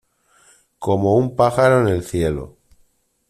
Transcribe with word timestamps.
Como 0.79 1.15
un 1.15 1.35
pájaro 1.35 1.81
en 1.81 1.87
el 1.89 2.03
cielo 2.03 2.57